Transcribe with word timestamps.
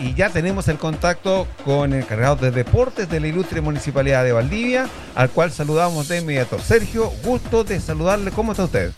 y 0.00 0.14
ya 0.14 0.30
tenemos 0.30 0.66
el 0.68 0.78
contacto 0.78 1.46
con 1.64 1.92
el 1.92 2.00
encargado 2.00 2.36
de 2.36 2.50
deportes 2.50 3.08
de 3.10 3.20
la 3.20 3.26
ilustre 3.26 3.60
Municipalidad 3.60 4.24
de 4.24 4.32
Valdivia, 4.32 4.86
al 5.14 5.30
cual 5.30 5.50
saludamos 5.50 6.08
de 6.08 6.20
inmediato. 6.20 6.58
Sergio, 6.58 7.10
gusto 7.22 7.64
de 7.64 7.78
saludarle. 7.80 8.30
¿Cómo 8.30 8.52
está 8.52 8.64
usted? 8.64 8.92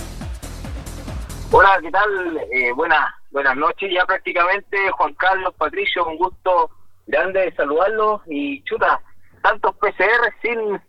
Hola, 1.50 1.78
¿qué 1.82 1.90
tal? 1.90 2.38
Eh, 2.52 2.72
buenas, 2.72 3.04
buenas 3.32 3.56
noches 3.56 3.90
ya 3.92 4.06
prácticamente. 4.06 4.76
Juan 4.92 5.12
Carlos, 5.14 5.52
Patricio, 5.58 6.06
un 6.06 6.16
gusto 6.16 6.70
grande 7.06 7.40
de 7.40 7.54
saludarlos 7.56 8.22
y 8.26 8.62
chuta, 8.62 9.00
tantos 9.42 9.74
PCR 9.76 10.32
sin, 10.40 10.80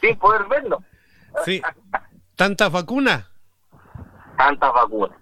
sin 0.00 0.18
poder 0.18 0.44
verlo. 0.48 0.82
Sí, 1.44 1.60
tantas 2.34 2.72
vacunas. 2.72 3.26
Tantas 4.38 4.72
vacunas. 4.72 5.18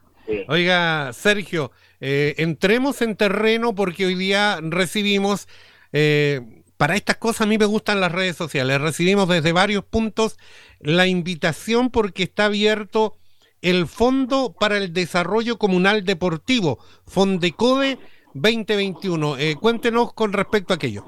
Oiga, 0.47 1.13
Sergio, 1.13 1.73
eh, 2.01 2.35
entremos 2.39 3.03
en 3.03 3.17
terreno 3.17 3.75
porque 3.75 4.07
hoy 4.07 4.15
día 4.15 4.59
recibimos, 4.63 5.49
eh, 5.93 6.41
para 6.77 6.97
estas 6.97 7.17
cosas 7.17 7.43
a 7.43 7.47
mí 7.47 7.59
me 7.59 7.65
gustan 7.65 8.01
las 8.01 8.13
redes 8.13 8.37
sociales, 8.37 8.81
recibimos 8.81 9.29
desde 9.29 9.53
varios 9.53 9.85
puntos 9.85 10.39
la 10.81 11.07
invitación 11.07 11.91
porque 11.91 12.25
está 12.25 12.47
abierto 12.47 13.17
el 13.63 13.87
Fondo 13.87 14.55
para 14.59 14.77
el 14.77 14.93
Desarrollo 14.93 15.57
Comunal 15.57 16.05
Deportivo, 16.05 16.79
Fondecode 17.07 17.99
2021. 18.35 19.39
Eh, 19.39 19.57
cuéntenos 19.61 20.13
con 20.13 20.33
respecto 20.33 20.75
a 20.75 20.77
aquello. 20.77 21.05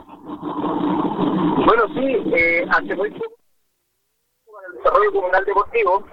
Bueno, 1.66 1.84
sí, 1.94 2.16
hace 2.70 2.94
muy 2.94 3.10
poco 3.10 3.36
el 4.68 4.78
Desarrollo 4.78 5.12
Comunal 5.12 5.44
Deportivo 5.44 6.06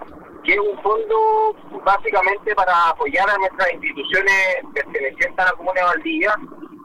que 0.44 0.52
es 0.52 0.58
un 0.58 0.78
fondo 0.82 1.56
básicamente 1.84 2.54
para 2.54 2.90
apoyar 2.90 3.28
a 3.28 3.38
nuestras 3.38 3.72
instituciones 3.72 4.60
pertenecientes 4.74 5.38
a 5.38 5.46
la 5.46 5.52
Comuna 5.52 5.80
de 5.80 5.86
Valdivia, 5.86 6.34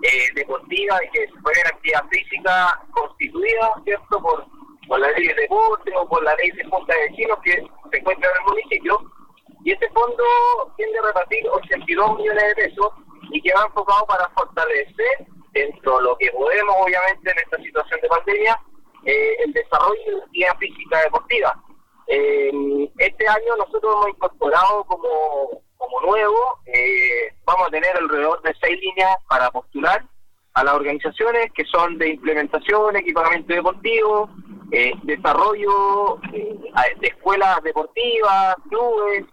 eh, 0.02 0.28
deportivas 0.36 1.02
y 1.04 1.10
que 1.12 1.28
se 1.28 1.42
pueden 1.42 1.68
actividad 1.68 2.08
física 2.10 2.82
constituida, 2.92 3.72
¿cierto?, 3.84 4.22
por, 4.22 4.46
por 4.88 5.00
la 5.00 5.12
ley 5.12 5.28
de 5.28 5.34
deporte 5.34 5.92
o 5.96 6.08
por 6.08 6.24
la 6.24 6.36
ley 6.36 6.52
de 6.52 6.64
junta 6.66 6.94
de 6.96 7.10
vecinos 7.10 7.38
que 7.44 7.52
se 7.92 7.98
encuentra 7.98 8.30
en 8.30 8.38
el 8.38 8.50
municipio. 8.50 9.12
Y 9.66 9.72
este 9.74 9.90
fondo 9.90 10.24
tiende 10.78 11.00
a 11.00 11.08
repartir 11.08 11.46
82 11.50 12.18
millones 12.18 12.44
de 12.44 12.56
pesos 12.56 12.94
y 13.32 13.42
que 13.42 13.54
va 13.54 13.66
enfocado 13.66 14.06
para 14.06 14.30
fortalecer, 14.30 15.28
dentro 15.52 15.98
de 15.98 16.04
lo 16.04 16.18
que 16.18 16.32
podemos, 16.32 16.76
obviamente, 16.80 17.32
en 17.32 17.38
esta 17.40 17.58
situación 17.58 18.00
de 18.02 18.08
pandemia, 18.08 18.60
eh, 19.04 19.36
el 19.44 19.52
desarrollo 19.52 20.16
de 20.16 20.22
actividad 20.22 20.58
física 20.58 21.02
deportiva 21.02 21.64
eh, 22.10 22.52
este 22.98 23.28
año 23.28 23.56
nosotros 23.58 23.94
hemos 23.96 24.10
incorporado 24.10 24.84
como, 24.86 25.62
como 25.78 26.02
nuevo, 26.02 26.60
eh, 26.66 27.34
vamos 27.46 27.68
a 27.68 27.72
tener 27.72 27.96
alrededor 27.96 28.42
de 28.42 28.54
seis 28.60 28.80
líneas 28.82 29.16
para 29.28 29.52
postular 29.52 30.04
a 30.56 30.64
las 30.64 30.74
organizaciones 30.74 31.52
que 31.54 31.64
son 31.66 32.00
de 32.00 32.10
implementación, 32.10 32.96
equipamiento 32.96 33.54
deportivo, 33.54 34.28
eh, 34.72 34.92
desarrollo 35.04 36.20
eh, 36.34 36.58
de 37.00 37.08
escuelas 37.08 37.62
deportivas, 37.64 38.56
clubes, 38.70 39.26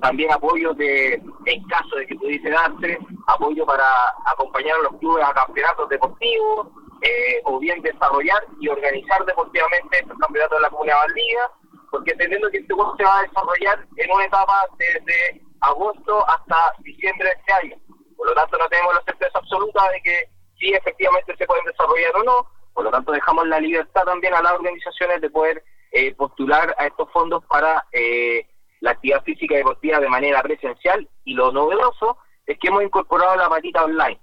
también 0.00 0.32
apoyo 0.32 0.74
de, 0.74 1.22
en 1.44 1.64
caso 1.68 1.96
de 1.96 2.06
que 2.06 2.16
pudiese 2.16 2.50
darse, 2.50 2.98
apoyo 3.28 3.64
para 3.64 3.84
acompañar 4.24 4.76
a 4.76 4.82
los 4.90 4.98
clubes 4.98 5.24
a 5.24 5.32
campeonatos 5.34 5.88
deportivos, 5.88 6.68
eh, 7.02 7.40
o 7.44 7.58
bien 7.58 7.80
desarrollar 7.82 8.42
y 8.60 8.68
organizar 8.68 9.24
deportivamente 9.24 9.98
estos 9.98 10.18
campeonatos 10.18 10.58
de 10.58 10.62
la 10.62 10.70
Comunidad 10.70 10.98
Valdivia, 11.06 11.50
porque 11.90 12.12
entendiendo 12.12 12.50
que 12.50 12.58
este 12.58 12.74
juego 12.74 12.96
se 12.96 13.04
va 13.04 13.18
a 13.18 13.22
desarrollar 13.22 13.86
en 13.96 14.10
una 14.10 14.24
etapa 14.24 14.66
desde 14.78 15.42
agosto 15.60 16.28
hasta 16.28 16.72
diciembre 16.80 17.28
de 17.28 17.34
este 17.34 17.52
año. 17.52 17.76
Por 18.16 18.28
lo 18.28 18.34
tanto, 18.34 18.58
no 18.58 18.68
tenemos 18.68 18.94
la 18.94 19.02
certeza 19.02 19.38
absoluta 19.38 19.88
de 19.92 20.00
que 20.02 20.28
si 20.58 20.74
efectivamente 20.74 21.36
se 21.36 21.46
pueden 21.46 21.64
desarrollar 21.64 22.16
o 22.16 22.22
no. 22.24 22.50
Por 22.74 22.84
lo 22.84 22.90
tanto, 22.90 23.12
dejamos 23.12 23.46
la 23.48 23.60
libertad 23.60 24.04
también 24.04 24.34
a 24.34 24.42
las 24.42 24.52
organizaciones 24.52 25.20
de 25.20 25.30
poder 25.30 25.62
eh, 25.92 26.14
postular 26.14 26.74
a 26.78 26.86
estos 26.86 27.10
fondos 27.12 27.44
para 27.46 27.86
eh, 27.92 28.46
la 28.80 28.92
actividad 28.92 29.22
física 29.24 29.56
deportiva 29.56 30.00
de 30.00 30.08
manera 30.08 30.42
presencial. 30.42 31.08
Y 31.24 31.34
lo 31.34 31.52
novedoso 31.52 32.18
es 32.46 32.58
que 32.58 32.68
hemos 32.68 32.82
incorporado 32.82 33.36
la 33.36 33.48
patita 33.48 33.84
online. 33.84 34.20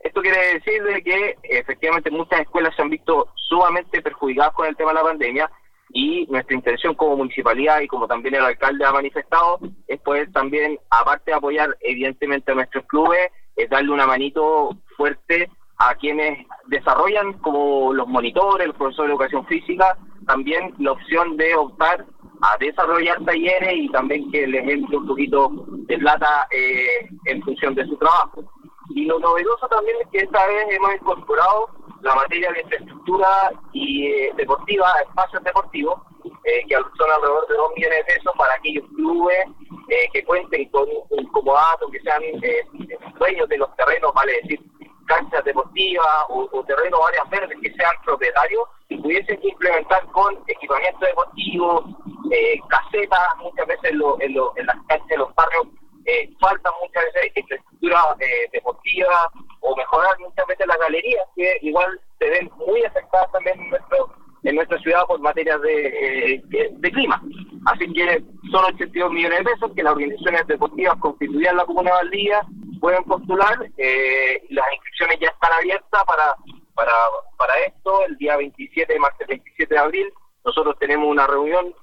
Esto 0.00 0.22
quiere 0.22 0.54
decir 0.54 0.82
de 0.82 1.02
que 1.02 1.36
efectivamente 1.42 2.10
muchas 2.10 2.40
escuelas 2.40 2.74
se 2.76 2.82
han 2.82 2.90
visto 2.90 3.28
sumamente 3.34 4.00
perjudicadas 4.00 4.52
con 4.54 4.66
el 4.66 4.76
tema 4.76 4.90
de 4.90 4.96
la 4.96 5.02
pandemia 5.02 5.50
y 5.90 6.26
nuestra 6.26 6.54
intención 6.54 6.94
como 6.94 7.16
municipalidad 7.16 7.80
y 7.80 7.88
como 7.88 8.06
también 8.06 8.34
el 8.34 8.44
alcalde 8.44 8.84
ha 8.84 8.92
manifestado 8.92 9.58
es 9.86 10.00
poder 10.00 10.30
también, 10.32 10.78
aparte 10.90 11.30
de 11.30 11.36
apoyar 11.36 11.76
evidentemente 11.80 12.52
a 12.52 12.54
nuestros 12.54 12.84
clubes, 12.86 13.30
es 13.56 13.68
darle 13.70 13.90
una 13.90 14.06
manito 14.06 14.76
fuerte 14.96 15.50
a 15.78 15.94
quienes 15.94 16.46
desarrollan 16.66 17.34
como 17.34 17.92
los 17.92 18.06
monitores, 18.06 18.66
los 18.66 18.76
profesores 18.76 19.08
de 19.08 19.14
educación 19.14 19.46
física, 19.46 19.96
también 20.26 20.74
la 20.78 20.92
opción 20.92 21.36
de 21.36 21.54
optar 21.54 22.04
a 22.42 22.56
desarrollar 22.58 23.24
talleres 23.24 23.74
y 23.74 23.88
también 23.88 24.30
que 24.30 24.46
les 24.46 24.68
entre 24.68 24.96
un 24.96 25.06
poquito 25.06 25.50
de 25.68 25.98
plata 25.98 26.46
eh, 26.50 27.08
en 27.24 27.42
función 27.42 27.74
de 27.74 27.86
su 27.86 27.96
trabajo. 27.96 28.44
Y 28.90 29.04
lo 29.04 29.18
novedoso 29.18 29.68
también 29.68 29.96
es 30.00 30.08
que 30.08 30.18
esta 30.18 30.46
vez 30.46 30.66
hemos 30.70 30.94
incorporado 30.94 31.68
la 32.00 32.14
materia 32.14 32.50
de 32.52 32.60
infraestructura 32.60 33.50
y 33.72 34.06
eh, 34.06 34.32
deportiva, 34.36 34.92
espacios 35.02 35.42
deportivos, 35.42 36.00
eh, 36.44 36.64
que 36.68 36.74
son 36.74 37.10
alrededor 37.10 37.46
de 37.48 37.54
2 37.54 37.72
millones 37.76 37.98
de 37.98 38.14
pesos 38.14 38.32
para 38.36 38.54
aquellos 38.54 38.84
clubes 38.94 39.38
eh, 39.88 40.08
que 40.12 40.24
cuenten 40.24 40.68
con 40.70 40.88
un 41.10 41.26
comodato, 41.26 41.88
que 41.90 42.00
sean 42.00 42.22
dueños 43.18 43.48
de 43.48 43.58
los 43.58 43.74
terrenos, 43.76 44.12
vale 44.14 44.40
decir, 44.42 44.60
canchas 45.06 45.44
deportivas 45.44 46.24
o, 46.28 46.48
terrenos 46.66 47.00
áreas 47.08 47.30
verdes 47.30 47.58
que 47.62 47.72
sean 47.72 47.92
propietarios 48.04 48.68
y 48.88 48.98
pudiesen 48.98 49.38
implementar 49.42 50.04
con 50.12 50.38
equipamiento 50.46 51.06
deportivo, 51.06 51.84
casetas, 52.68 53.28
muchas 53.38 53.66
veces 53.66 53.92
en 54.20 54.66
las 54.66 54.76
canchas 54.86 55.08
de 55.08 55.16
los 55.16 55.34
barrios 55.34 55.66
eh, 56.08 56.30
falta 56.40 56.72
muchas 56.80 57.04
veces 57.04 57.32
infraestructura 57.88 58.16
eh, 58.20 58.48
deportiva 58.52 59.30
o 59.60 59.76
mejorar 59.76 60.18
muchas 60.20 60.46
veces 60.46 60.66
las 60.66 60.78
galerías 60.78 61.24
que 61.34 61.58
igual 61.62 62.00
se 62.18 62.28
ven 62.28 62.50
muy 62.56 62.82
afectadas 62.84 63.30
también 63.32 63.58
en, 64.44 64.54
nuestra 64.54 64.78
ciudad 64.78 65.04
por 65.06 65.20
materias 65.20 65.60
de, 65.62 66.34
eh, 66.34 66.42
de, 66.44 66.90
clima. 66.90 67.22
Así 67.66 67.92
que 67.92 68.22
son 68.50 68.64
82 68.64 69.12
millones 69.12 69.38
de 69.40 69.44
pesos 69.44 69.72
que 69.74 69.82
las 69.82 69.92
organizaciones 69.92 70.46
deportivas 70.46 70.96
constituidas 71.00 71.50
en 71.50 71.56
la 71.58 71.66
Comuna 71.66 71.90
de 71.90 71.96
Valdivia 71.96 72.40
pueden 72.80 73.04
postular. 73.04 73.70
Eh, 73.76 74.42
las 74.50 74.66
inscripciones 74.72 75.18
ya 75.20 75.28
están 75.28 75.52
abiertas 75.52 76.04
para, 76.04 76.34
para, 76.74 76.92
para 77.36 77.58
esto 77.66 78.04
el 78.06 78.16
día 78.16 78.36
27 78.36 78.90
de 78.90 78.98
marzo, 78.98 79.18
27 79.28 79.74
de 79.74 79.80
abril. 79.80 80.12
Nosotros 80.44 80.78
tenemos 80.78 81.08
una 81.08 81.26
reunión 81.26 81.74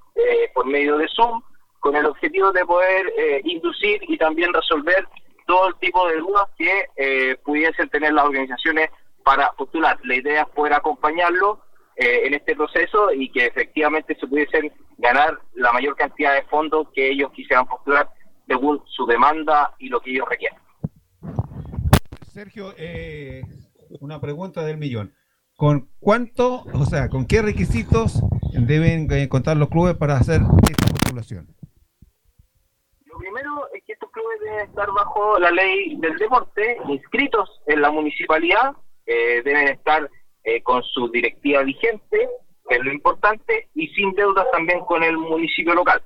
por 0.54 0.66
medio 0.66 0.98
de 0.98 1.10
Zoom 1.10 1.42
con 1.86 1.96
el 1.96 2.08
objetivo 2.08 2.52
de 2.52 2.66
poder 2.66 3.14
eh, 3.16 3.42
inducir 3.44 4.02
y 4.08 4.18
también 4.18 4.52
resolver 4.52 5.08
todo 5.46 5.70
el 5.70 5.76
tipo 5.76 6.08
de 6.08 6.18
dudas 6.18 6.48
que 6.58 6.86
eh, 6.96 7.38
pudiesen 7.44 7.90
tener 7.90 8.14
las 8.14 8.26
organizaciones 8.26 8.90
para 9.24 9.52
postular. 9.54 9.98
La 10.04 10.16
idea 10.16 10.44
es 10.44 10.50
poder 10.50 10.74
acompañarlo 10.74 11.62
eh, 11.96 12.22
en 12.26 12.34
este 12.34 12.56
proceso 12.56 13.12
y 13.14 13.32
que 13.32 13.46
efectivamente 13.46 14.16
se 14.20 14.28
pudiesen 14.28 14.72
ganar 14.98 15.40
la 15.54 15.72
mayor 15.72 15.96
cantidad 15.96 16.34
de 16.34 16.44
fondos 16.44 16.88
que 16.94 17.10
ellos 17.10 17.32
quisieran 17.32 17.68
postular 17.68 18.10
según 18.48 18.82
su 18.88 19.06
demanda 19.06 19.74
y 19.80 19.90
lo 19.90 20.00
que 20.00 20.12
ellos 20.12 20.28
requieren. 20.30 20.60
Sergio, 22.28 22.74
una 24.02 24.20
pregunta 24.20 24.64
del 24.64 24.78
millón. 24.78 25.16
¿Con 25.56 25.90
cuánto, 26.00 26.64
o 26.74 26.86
sea, 26.86 27.08
con 27.08 27.26
qué 27.26 27.42
requisitos 27.42 28.22
deben 28.52 29.08
contar 29.30 29.56
los 29.58 29.70
clubes 29.70 29.96
para 29.96 30.16
hacer 30.16 30.42
esta 30.70 30.88
postulación? 30.88 31.56
primero 33.18 33.68
es 33.74 33.84
que 33.84 33.94
estos 33.94 34.05
deben 34.40 34.60
estar 34.68 34.90
bajo 34.92 35.40
la 35.40 35.52
ley 35.52 35.96
del 35.98 36.16
deporte, 36.18 36.78
inscritos 36.88 37.62
en 37.68 37.82
la 37.82 37.92
municipalidad, 37.92 38.74
eh, 39.06 39.42
deben 39.44 39.68
estar 39.68 40.10
eh, 40.44 40.62
con 40.64 40.84
su 40.84 41.10
directiva 41.10 41.64
vigente, 41.64 42.30
que 42.68 42.76
es 42.76 42.84
lo 42.84 42.92
importante, 42.92 43.70
y 43.76 43.88
sin 43.90 44.14
deudas 44.14 44.46
también 44.52 44.80
con 44.82 45.04
el 45.04 45.18
municipio 45.18 45.74
local. 45.74 46.02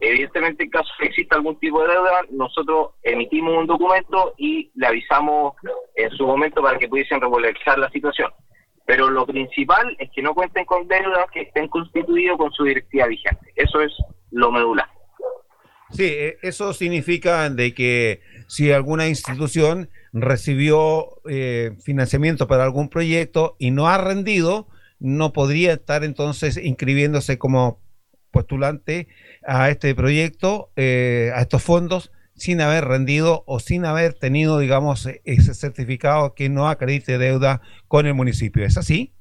Evidentemente, 0.00 0.64
en 0.64 0.70
caso 0.70 0.88
de 0.98 1.04
que 1.04 1.10
exista 1.10 1.36
algún 1.36 1.58
tipo 1.58 1.82
de 1.82 1.94
deuda, 1.94 2.22
nosotros 2.30 2.90
emitimos 3.02 3.56
un 3.56 3.66
documento 3.66 4.34
y 4.36 4.70
le 4.74 4.86
avisamos 4.88 5.54
en 5.94 6.10
su 6.10 6.26
momento 6.26 6.62
para 6.62 6.78
que 6.78 6.88
pudiesen 6.88 7.20
regularizar 7.20 7.78
la 7.78 7.90
situación. 7.90 8.30
Pero 8.84 9.08
lo 9.08 9.26
principal 9.26 9.96
es 9.98 10.10
que 10.12 10.22
no 10.22 10.34
cuenten 10.34 10.64
con 10.66 10.86
deudas 10.86 11.26
que 11.32 11.42
estén 11.42 11.68
constituidos 11.68 12.36
con 12.36 12.52
su 12.52 12.64
directiva 12.64 13.06
vigente. 13.06 13.52
Eso 13.56 13.80
es 13.80 13.92
lo 14.30 14.52
medular. 14.52 14.88
Sí, 15.92 16.04
e, 16.04 16.38
eso 16.42 16.72
significa 16.72 17.48
de 17.50 17.74
que 17.74 18.20
si 18.48 18.72
alguna 18.72 19.08
institución 19.08 19.90
recibió 20.12 21.20
eh, 21.28 21.76
financiamiento 21.84 22.48
para 22.48 22.64
algún 22.64 22.88
proyecto 22.88 23.56
y 23.58 23.70
no 23.70 23.88
ha 23.88 23.98
rendido, 23.98 24.68
no 24.98 25.32
podría 25.32 25.74
estar 25.74 26.04
entonces 26.04 26.56
inscribiéndose 26.56 27.38
como 27.38 27.80
postulante 28.30 29.08
a 29.46 29.70
este 29.70 29.94
proyecto, 29.94 30.70
eh, 30.76 31.30
a 31.34 31.42
estos 31.42 31.62
fondos 31.62 32.10
sin 32.34 32.60
haber 32.60 32.84
rendido 32.84 33.44
o 33.46 33.60
sin 33.60 33.86
haber 33.86 34.12
tenido, 34.12 34.58
digamos, 34.58 35.08
ese 35.24 35.54
certificado 35.54 36.34
que 36.34 36.50
no 36.50 36.68
acredite 36.68 37.16
deuda 37.16 37.62
con 37.88 38.06
el 38.06 38.14
municipio. 38.14 38.64
¿Es 38.64 38.76
así? 38.76 39.14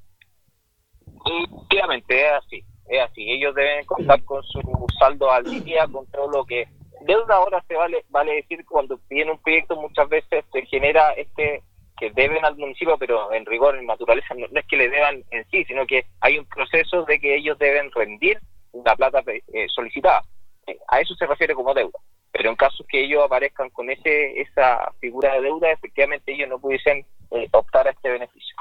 Efectivamente, 1.26 2.22
es 2.22 2.32
así. 2.46 2.75
Es 2.88 3.02
así. 3.02 3.32
Ellos 3.32 3.56
deben 3.56 3.86
contar 3.86 4.24
con 4.24 4.44
su 4.44 4.62
saldo 5.00 5.32
al 5.32 5.44
día, 5.64 5.88
con 5.92 6.06
todo 6.08 6.30
lo 6.30 6.46
que... 6.46 6.68
Deuda 7.02 7.36
ahora 7.36 7.64
se 7.68 7.76
vale, 7.76 8.04
vale 8.10 8.36
decir 8.36 8.66
cuando 8.66 9.00
viene 9.10 9.32
un 9.32 9.38
proyecto 9.38 9.76
muchas 9.76 10.10
veces 10.10 10.44
se 10.52 10.66
genera 10.66 11.12
este 11.12 11.62
que 11.98 12.12
deben 12.12 12.44
al 12.44 12.58
municipio, 12.58 12.98
pero 12.98 13.32
en 13.32 13.46
rigor, 13.46 13.78
en 13.78 13.86
naturaleza, 13.86 14.34
no, 14.36 14.48
es 14.48 14.66
que 14.66 14.76
le 14.76 14.90
deban 14.90 15.24
en 15.32 15.46
sí, 15.50 15.64
sino 15.66 15.86
que 15.86 16.06
hay 16.20 16.38
un 16.38 16.46
proceso 16.46 17.04
de 17.04 17.20
que 17.20 17.36
ellos 17.36 17.58
deben 17.58 17.92
rendir 17.92 18.40
la 18.84 18.96
plata 18.96 19.24
eh, 19.28 19.68
solicitada. 19.70 20.22
Eh, 20.68 20.78
a 20.88 21.00
eso 21.00 21.16
se 21.16 21.26
refiere 21.26 21.54
como 21.54 21.74
deuda. 21.74 21.98
Pero 22.32 22.50
en 22.50 22.56
caso 22.58 22.84
que 22.90 23.02
ellos 23.02 23.24
aparezcan 23.24 23.70
con 23.70 23.90
ese 23.90 24.42
esa 24.42 24.92
figura 25.00 25.36
de 25.36 25.42
deuda, 25.42 25.72
efectivamente 25.72 26.34
ellos 26.34 26.50
no 26.50 26.60
pudiesen 26.60 27.06
eh, 27.32 27.48
optar 27.54 27.88
a 27.88 27.92
este 27.92 28.10
beneficio. 28.10 28.56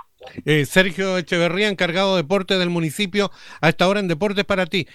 Sergio 0.67 1.19
Echeverría, 1.19 1.69
encargado 1.69 2.17
de 2.17 2.23
deporte 2.23 2.59
del 2.59 2.71
municipio, 2.71 3.31
a 3.61 3.69
esta 3.69 3.89
hora 3.89 4.01
en 4.01 4.09
Deportes 4.09 4.45
para 4.45 4.67
ti. 4.67 4.87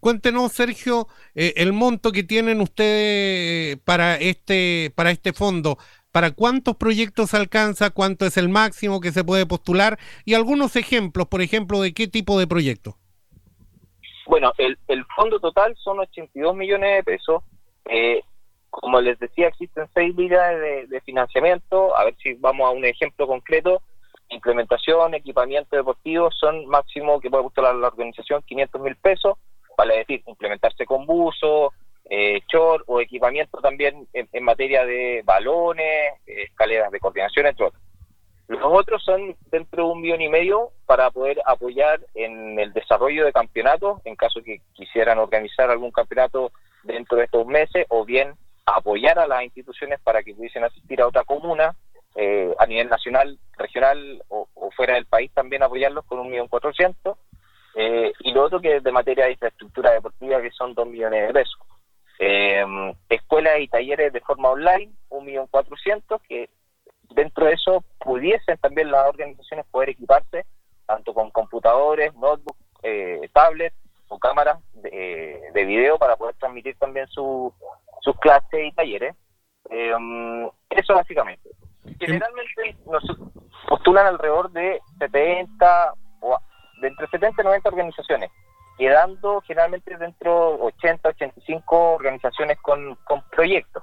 cuéntenos, 0.00 0.52
Sergio, 0.52 1.08
el 1.34 1.72
monto 1.72 2.12
que 2.12 2.22
tienen 2.22 2.60
ustedes 2.60 3.78
para 3.84 4.16
este, 4.16 4.92
para 4.94 5.10
este 5.10 5.32
fondo 5.32 5.78
para 6.12 6.30
cuántos 6.30 6.76
proyectos 6.76 7.34
alcanza, 7.34 7.90
cuánto 7.90 8.26
es 8.26 8.36
el 8.36 8.48
máximo 8.50 9.00
que 9.00 9.10
se 9.10 9.24
puede 9.24 9.46
postular 9.46 9.98
y 10.24 10.34
algunos 10.34 10.76
ejemplos, 10.76 11.26
por 11.26 11.40
ejemplo, 11.40 11.80
de 11.80 11.94
qué 11.94 12.06
tipo 12.06 12.38
de 12.38 12.46
proyectos. 12.46 12.94
Bueno, 14.26 14.52
el, 14.58 14.76
fondo 15.16 15.40
total 15.40 15.74
son 15.76 15.98
82 15.98 16.54
millones 16.54 16.96
de 16.96 17.02
pesos. 17.02 17.42
Eh, 17.86 18.22
como 18.70 19.00
les 19.00 19.18
decía, 19.18 19.48
existen 19.48 19.86
seis 19.92 20.14
líneas 20.14 20.58
de, 20.88 21.00
financiamiento. 21.04 21.96
A 21.96 22.04
ver 22.04 22.14
si 22.22 22.34
vamos 22.34 22.68
a 22.68 22.70
un 22.70 22.84
ejemplo 22.84 23.26
concreto. 23.26 23.82
Implementación, 24.32 25.14
equipamiento 25.14 25.76
deportivo 25.76 26.30
son 26.30 26.66
máximo 26.66 27.20
que 27.20 27.28
puede 27.28 27.44
postular 27.44 27.74
la 27.74 27.88
organización 27.88 28.42
500 28.42 28.80
mil 28.80 28.96
pesos. 28.96 29.36
Vale 29.76 29.98
decir, 29.98 30.22
implementarse 30.26 30.86
con 30.86 31.04
buzo, 31.06 31.72
eh, 32.08 32.40
short 32.50 32.84
o 32.86 33.00
equipamiento 33.00 33.58
también 33.60 34.08
en, 34.12 34.44
materia 34.44 34.84
de 34.84 35.22
balones, 35.24 36.14
escaleras 36.26 36.90
de 36.90 37.00
coordinación, 37.00 37.46
entre 37.46 37.66
otros. 37.66 37.82
Los 38.48 38.60
otros 38.64 39.02
son 39.04 39.36
dentro 39.50 39.84
de 39.84 39.92
un 39.92 40.00
millón 40.00 40.20
y 40.20 40.28
medio 40.28 40.70
para 40.86 41.10
poder 41.10 41.40
apoyar 41.46 42.00
en 42.14 42.58
el 42.58 42.72
desarrollo 42.72 43.24
de 43.24 43.32
campeonatos, 43.32 44.00
en 44.04 44.16
caso 44.16 44.42
que 44.42 44.60
quisieran 44.72 45.18
organizar 45.18 45.70
algún 45.70 45.90
campeonato 45.90 46.52
dentro 46.82 47.18
de 47.18 47.24
estos 47.24 47.46
meses, 47.46 47.86
o 47.88 48.04
bien 48.04 48.34
apoyar 48.66 49.18
a 49.18 49.26
las 49.26 49.42
instituciones 49.44 50.00
para 50.00 50.22
que 50.22 50.34
pudiesen 50.34 50.64
asistir 50.64 51.00
a 51.00 51.06
otra 51.06 51.24
comuna, 51.24 51.74
eh, 52.14 52.54
a 52.58 52.66
nivel 52.66 52.88
nacional, 52.88 53.38
regional 53.56 54.22
o, 54.28 54.48
fuera 54.76 54.94
del 54.94 55.06
país 55.06 55.30
también 55.32 55.62
apoyarlos 55.62 56.04
con 56.06 56.18
un 56.18 56.30
millón 56.30 56.48
cuatrocientos. 56.48 57.18
Eh, 57.74 58.12
y 58.20 58.32
lo 58.32 58.44
otro 58.44 58.60
que 58.60 58.76
es 58.76 58.82
de 58.82 58.92
materia 58.92 59.26
de 59.26 59.32
infraestructura 59.32 59.92
deportiva, 59.92 60.40
que 60.40 60.50
son 60.50 60.74
dos 60.74 60.86
millones 60.86 61.26
de 61.26 61.32
pesos. 61.32 61.60
Eh, 62.18 62.64
escuelas 63.08 63.60
y 63.60 63.68
talleres 63.68 64.12
de 64.12 64.20
forma 64.20 64.50
online, 64.50 64.92
un 65.08 65.24
millón 65.24 65.46
cuatrocientos, 65.48 66.20
que 66.28 66.48
dentro 67.10 67.46
de 67.46 67.54
eso 67.54 67.84
pudiesen 67.98 68.58
también 68.58 68.90
las 68.90 69.08
organizaciones 69.08 69.66
poder 69.70 69.90
equiparse 69.90 70.44
tanto 70.86 71.14
con 71.14 71.30
computadores, 71.30 72.14
notebooks, 72.14 72.60
eh, 72.82 73.28
tablets 73.32 73.76
o 74.08 74.18
cámaras 74.18 74.58
de, 74.74 75.40
de, 75.52 75.64
video 75.64 75.98
para 75.98 76.16
poder 76.16 76.34
transmitir 76.36 76.76
también 76.76 77.06
sus 77.08 77.52
clases 78.20 78.66
y 78.66 78.72
talleres. 78.72 79.14
Eh, 79.70 79.92
eso 80.70 80.94
básicamente. 80.94 81.48
Generalmente 82.06 82.76
nos 82.86 83.04
postulan 83.68 84.06
alrededor 84.06 84.50
de 84.52 84.80
70 84.98 85.94
o 86.20 86.38
de 86.80 86.88
entre 86.88 87.06
70 87.08 87.42
y 87.42 87.44
90 87.44 87.68
organizaciones 87.68 88.30
quedando 88.78 89.40
generalmente 89.42 89.96
dentro 89.96 90.56
80, 90.60 91.10
85 91.10 91.94
organizaciones 91.94 92.58
con, 92.60 92.96
con 93.04 93.22
proyectos. 93.30 93.82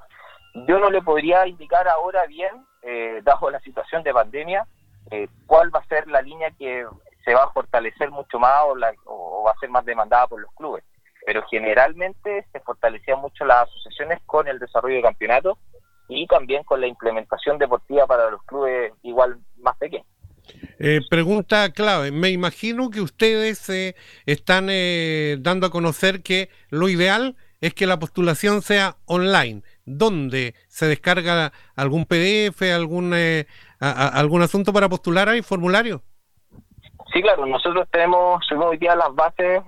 Yo 0.67 0.79
no 0.79 0.89
le 0.89 1.01
podría 1.01 1.47
indicar 1.47 1.87
ahora 1.87 2.25
bien, 2.25 2.65
eh, 2.81 3.21
dado 3.23 3.49
la 3.49 3.59
situación 3.61 4.03
de 4.03 4.13
pandemia, 4.13 4.67
eh, 5.11 5.27
cuál 5.45 5.73
va 5.73 5.79
a 5.79 5.87
ser 5.87 6.07
la 6.07 6.21
línea 6.21 6.51
que 6.51 6.85
se 7.23 7.33
va 7.33 7.45
a 7.45 7.51
fortalecer 7.51 8.11
mucho 8.11 8.39
más 8.39 8.63
o, 8.65 8.75
la, 8.75 8.91
o 9.05 9.43
va 9.43 9.51
a 9.51 9.59
ser 9.59 9.69
más 9.69 9.85
demandada 9.85 10.27
por 10.27 10.41
los 10.41 10.51
clubes. 10.53 10.83
Pero 11.25 11.43
generalmente 11.49 12.45
se 12.51 12.59
fortalecían 12.61 13.19
mucho 13.19 13.45
las 13.45 13.69
asociaciones 13.69 14.19
con 14.25 14.47
el 14.47 14.57
desarrollo 14.57 14.95
de 14.95 15.01
campeonatos 15.03 15.57
y 16.09 16.27
también 16.27 16.63
con 16.63 16.81
la 16.81 16.87
implementación 16.87 17.57
deportiva 17.57 18.05
para 18.07 18.29
los 18.29 18.43
clubes 18.43 18.91
igual 19.03 19.37
más 19.57 19.77
pequeños. 19.77 20.07
Eh, 20.79 21.01
pregunta 21.09 21.71
clave. 21.71 22.11
Me 22.11 22.29
imagino 22.29 22.89
que 22.89 23.01
ustedes 23.01 23.69
eh, 23.69 23.95
están 24.25 24.67
eh, 24.69 25.37
dando 25.39 25.67
a 25.67 25.71
conocer 25.71 26.23
que 26.23 26.49
lo 26.69 26.89
ideal 26.89 27.35
es 27.61 27.73
que 27.73 27.85
la 27.85 27.99
postulación 27.99 28.61
sea 28.61 28.95
online. 29.05 29.61
¿Dónde 29.85 30.55
se 30.67 30.87
descarga 30.87 31.51
algún 31.75 32.05
PDF, 32.05 32.61
algún, 32.73 33.13
algún 33.79 34.41
asunto 34.41 34.71
para 34.71 34.87
postular? 34.87 35.27
¿Hay 35.27 35.41
formulario? 35.41 36.01
Sí, 37.11 37.21
claro. 37.21 37.45
Nosotros 37.45 37.85
tenemos, 37.91 38.45
subimos 38.47 38.69
hoy 38.69 38.77
día 38.77 38.95
las 38.95 39.13
bases 39.13 39.61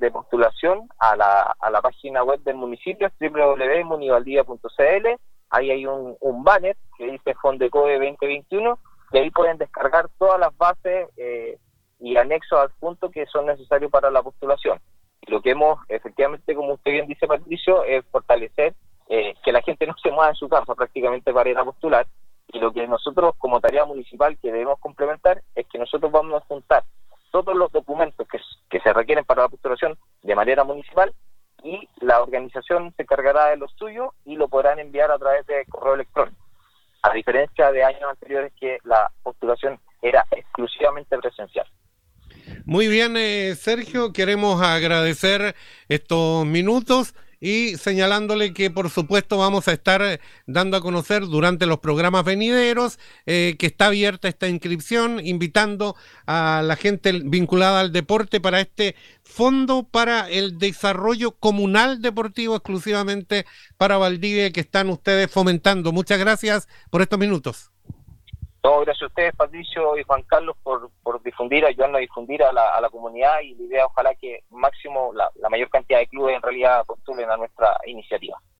de 0.00 0.10
postulación 0.10 0.88
a 0.98 1.14
la, 1.14 1.54
a 1.60 1.70
la 1.70 1.80
página 1.80 2.24
web 2.24 2.40
del 2.40 2.56
municipio, 2.56 3.08
www.munivaldía.cl. 3.20 5.06
Ahí 5.50 5.70
hay 5.70 5.86
un, 5.86 6.16
banner 6.44 6.76
que 6.98 7.10
dice 7.10 7.34
Fondecoe 7.34 7.94
2021 7.94 8.78
y 9.12 9.18
ahí 9.18 9.30
pueden 9.30 9.58
descargar 9.58 10.08
todas 10.18 10.40
las 10.40 10.56
bases 10.56 11.08
eh, 11.16 11.58
y 12.00 12.16
anexos 12.16 12.58
adjuntos 12.58 13.10
que 13.12 13.26
son 13.26 13.46
necesarios 13.46 13.90
para 13.90 14.10
la 14.10 14.22
postulación. 14.22 14.80
Y 15.22 15.30
lo 15.30 15.40
que 15.40 15.50
hemos, 15.50 15.78
efectivamente, 15.88 16.54
como 16.54 16.74
usted 16.74 16.92
bien 16.92 17.06
dice, 17.06 17.26
Patricio, 17.26 17.84
es 17.84 18.04
fortalecer 18.06 18.74
eh, 19.08 19.34
que 19.44 19.52
la 19.52 19.62
gente 19.62 19.86
no 19.86 19.94
se 20.02 20.10
mueva 20.10 20.30
en 20.30 20.36
su 20.36 20.48
casa 20.48 20.74
prácticamente 20.74 21.32
para 21.32 21.50
ir 21.50 21.58
a 21.58 21.64
postular. 21.64 22.06
Y 22.48 22.58
lo 22.58 22.72
que 22.72 22.86
nosotros, 22.86 23.34
como 23.38 23.60
tarea 23.60 23.84
municipal, 23.84 24.36
que 24.38 24.52
debemos 24.52 24.78
complementar 24.78 25.42
es 25.54 25.66
que 25.66 25.78
nosotros 25.78 26.10
vamos 26.12 26.42
a 26.42 26.46
juntar 26.46 26.84
todos 27.32 27.56
los 27.56 27.70
documentos 27.72 28.26
que 28.70 28.80
se 28.80 28.92
requieren 28.92 29.24
para 29.24 29.42
la 29.42 29.48
postulación 29.48 29.98
de 30.22 30.34
manera 30.34 30.64
municipal 30.64 31.12
y 31.66 31.88
la 32.00 32.22
organización 32.22 32.94
se 32.96 33.02
encargará 33.02 33.46
de 33.46 33.56
los 33.56 33.72
suyos 33.72 34.10
y 34.24 34.36
lo 34.36 34.48
podrán 34.48 34.78
enviar 34.78 35.10
a 35.10 35.18
través 35.18 35.44
de 35.46 35.64
correo 35.66 35.94
electrónico 35.94 36.46
a 37.02 37.12
diferencia 37.12 37.70
de 37.70 37.84
años 37.84 38.02
anteriores 38.10 38.52
que 38.58 38.78
la 38.84 39.10
postulación 39.22 39.78
era 40.02 40.24
exclusivamente 40.30 41.16
presencial. 41.18 41.66
Muy 42.64 42.88
bien, 42.88 43.16
eh, 43.16 43.54
Sergio, 43.54 44.12
queremos 44.12 44.60
agradecer 44.60 45.54
estos 45.88 46.44
minutos 46.46 47.14
y 47.40 47.76
señalándole 47.76 48.52
que 48.52 48.70
por 48.70 48.90
supuesto 48.90 49.38
vamos 49.38 49.68
a 49.68 49.72
estar 49.72 50.02
eh, 50.02 50.20
dando 50.46 50.76
a 50.76 50.80
conocer 50.80 51.26
durante 51.26 51.66
los 51.66 51.78
programas 51.78 52.24
venideros 52.24 52.98
eh, 53.26 53.56
que 53.58 53.66
está 53.66 53.86
abierta 53.86 54.28
esta 54.28 54.48
inscripción, 54.48 55.24
invitando 55.24 55.96
a 56.26 56.62
la 56.64 56.76
gente 56.76 57.12
vinculada 57.12 57.80
al 57.80 57.92
deporte 57.92 58.40
para 58.40 58.60
este 58.60 58.96
fondo 59.22 59.84
para 59.84 60.28
el 60.30 60.58
desarrollo 60.58 61.32
comunal 61.32 62.00
deportivo 62.00 62.56
exclusivamente 62.56 63.46
para 63.76 63.98
Valdivia 63.98 64.50
que 64.52 64.60
están 64.60 64.90
ustedes 64.90 65.30
fomentando. 65.30 65.92
Muchas 65.92 66.18
gracias 66.18 66.68
por 66.90 67.02
estos 67.02 67.18
minutos. 67.18 67.70
No, 68.66 68.80
gracias 68.80 69.04
a 69.04 69.06
ustedes, 69.06 69.36
Patricio 69.36 69.96
y 69.96 70.02
Juan 70.02 70.22
Carlos, 70.22 70.56
por, 70.64 70.90
por 71.04 71.22
difundir, 71.22 71.64
ayudarnos 71.64 71.98
a 71.98 72.00
difundir 72.00 72.42
a 72.42 72.52
la, 72.52 72.70
a 72.70 72.80
la 72.80 72.90
comunidad 72.90 73.38
y 73.40 73.54
la 73.54 73.62
idea, 73.62 73.86
ojalá 73.86 74.12
que 74.16 74.40
máximo 74.50 75.12
la, 75.14 75.30
la 75.36 75.48
mayor 75.48 75.70
cantidad 75.70 76.00
de 76.00 76.08
clubes 76.08 76.34
en 76.34 76.42
realidad 76.42 76.84
postulen 76.84 77.30
a 77.30 77.36
nuestra 77.36 77.78
iniciativa. 77.86 78.36